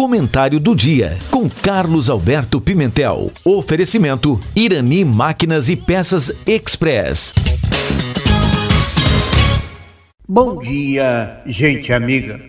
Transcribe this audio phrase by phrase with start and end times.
[0.00, 3.30] Comentário do dia com Carlos Alberto Pimentel.
[3.44, 7.34] Oferecimento Irani Máquinas e Peças Express.
[10.26, 12.40] Bom dia, gente amiga.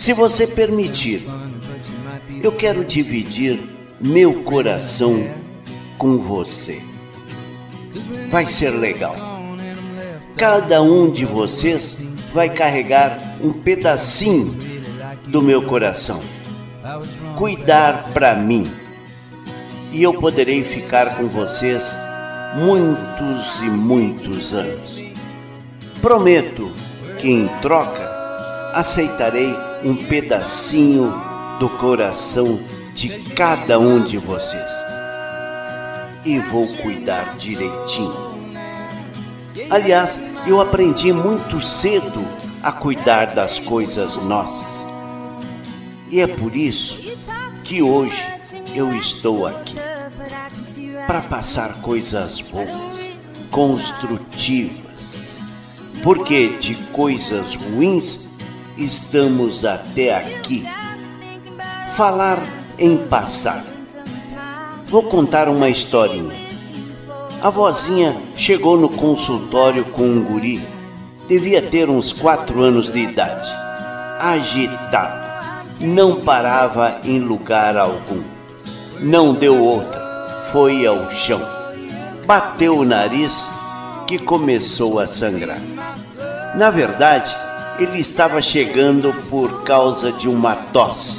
[0.00, 1.28] Se você permitir,
[2.42, 3.60] eu quero dividir
[4.00, 5.28] meu coração
[5.98, 6.80] com você.
[8.30, 9.14] Vai ser legal.
[10.38, 11.98] Cada um de vocês
[12.32, 14.56] vai carregar um pedacinho
[15.26, 16.20] do meu coração.
[17.36, 18.64] Cuidar para mim.
[19.92, 21.94] E eu poderei ficar com vocês
[22.56, 24.98] muitos e muitos anos.
[26.00, 26.72] Prometo
[27.18, 28.08] que em troca
[28.72, 31.12] aceitarei um pedacinho
[31.58, 32.60] do coração
[32.94, 34.70] de cada um de vocês
[36.24, 38.30] e vou cuidar direitinho.
[39.70, 42.26] Aliás, eu aprendi muito cedo
[42.62, 44.66] a cuidar das coisas nossas.
[46.10, 46.98] E é por isso
[47.62, 48.22] que hoje
[48.74, 49.76] eu estou aqui
[51.06, 52.68] para passar coisas boas,
[53.50, 54.80] construtivas.
[56.02, 58.26] Porque de coisas ruins
[58.84, 60.66] estamos até aqui.
[61.94, 62.42] Falar
[62.78, 63.68] em passado.
[64.86, 66.34] Vou contar uma historinha.
[67.42, 70.66] A vozinha chegou no consultório com um guri.
[71.28, 73.48] Devia ter uns quatro anos de idade.
[74.18, 75.20] Agitado.
[75.80, 78.22] Não parava em lugar algum.
[78.98, 80.00] Não deu outra.
[80.52, 81.40] Foi ao chão.
[82.26, 83.50] Bateu o nariz
[84.06, 85.60] que começou a sangrar.
[86.54, 87.34] Na verdade,
[87.80, 91.18] ele estava chegando por causa de uma tosse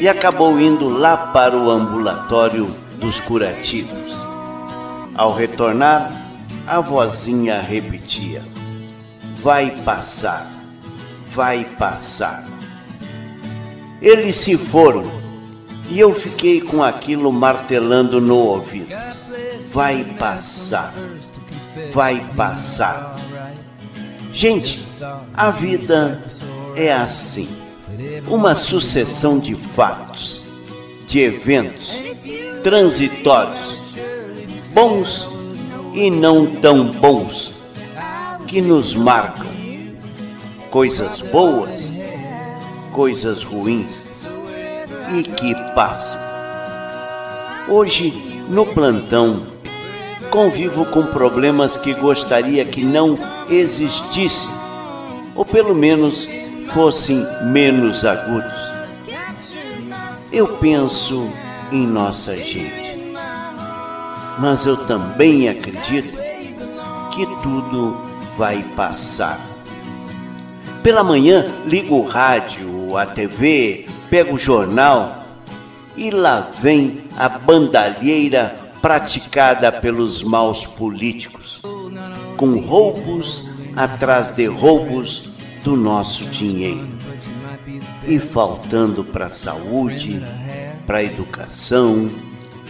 [0.00, 3.98] e acabou indo lá para o ambulatório dos curativos.
[5.14, 6.10] Ao retornar,
[6.66, 8.42] a vozinha repetia:
[9.42, 10.50] Vai passar,
[11.34, 12.44] vai passar.
[14.00, 15.02] Eles se foram
[15.90, 18.94] e eu fiquei com aquilo martelando no ouvido:
[19.74, 20.94] Vai passar,
[21.92, 23.14] vai passar.
[24.32, 24.80] Gente,
[25.34, 26.22] a vida
[26.76, 27.48] é assim
[28.28, 30.42] uma sucessão de fatos,
[31.06, 31.98] de eventos
[32.62, 33.98] transitórios,
[34.72, 35.28] bons
[35.94, 37.52] e não tão bons,
[38.46, 39.50] que nos marcam.
[40.70, 41.80] Coisas boas,
[42.92, 44.04] coisas ruins
[45.16, 46.20] e que passam.
[47.68, 48.10] Hoje,
[48.48, 49.46] no plantão,
[50.30, 53.18] convivo com problemas que gostaria que não
[53.48, 54.48] existissem,
[55.34, 56.26] ou pelo menos
[56.72, 58.52] fossem menos agudos.
[60.32, 61.28] Eu penso
[61.72, 63.12] em nossa gente,
[64.38, 66.16] mas eu também acredito
[67.10, 68.00] que tudo
[68.38, 69.40] vai passar.
[70.82, 75.24] Pela manhã, ligo o rádio, a TV, pego o jornal
[75.96, 81.60] e lá vem a bandalheira praticada pelos maus políticos,
[82.36, 83.44] com roubos
[83.76, 86.88] atrás de roubos do nosso dinheiro
[88.06, 90.22] e faltando para a saúde,
[90.86, 92.08] para a educação,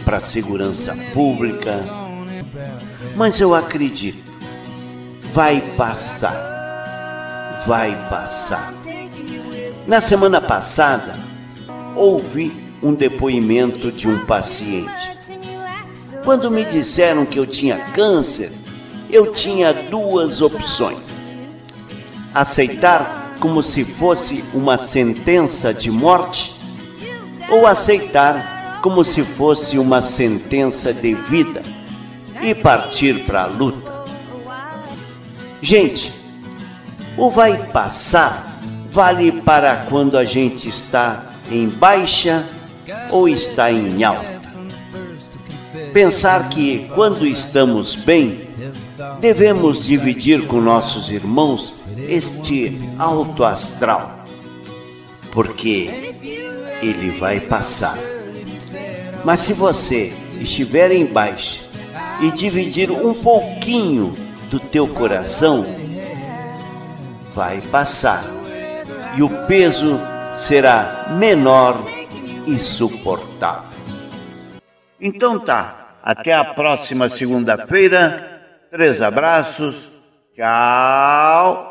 [0.03, 1.85] para a segurança pública.
[3.15, 4.31] Mas eu acredito,
[5.33, 8.73] vai passar, vai passar.
[9.87, 11.15] Na semana passada,
[11.95, 12.51] ouvi
[12.83, 15.11] um depoimento de um paciente
[16.23, 18.51] quando me disseram que eu tinha câncer,
[19.09, 20.99] eu tinha duas opções:
[22.33, 26.55] aceitar como se fosse uma sentença de morte,
[27.49, 31.61] ou aceitar como se fosse uma sentença de vida
[32.41, 33.91] e partir para a luta.
[35.61, 36.11] Gente,
[37.17, 38.59] o vai passar
[38.91, 42.45] vale para quando a gente está em baixa
[43.11, 44.40] ou está em alta.
[45.93, 48.47] Pensar que, quando estamos bem,
[49.19, 51.73] devemos dividir com nossos irmãos
[52.07, 54.23] este alto astral,
[55.31, 56.13] porque
[56.81, 57.97] ele vai passar.
[59.23, 61.59] Mas se você estiver em baixa
[62.21, 64.13] e dividir um pouquinho
[64.49, 65.65] do teu coração,
[67.33, 68.25] vai passar
[69.17, 69.99] e o peso
[70.35, 71.79] será menor
[72.47, 73.71] e suportável.
[74.99, 78.41] Então tá, até a próxima segunda-feira.
[78.69, 79.89] Três abraços.
[80.35, 81.70] Tchau.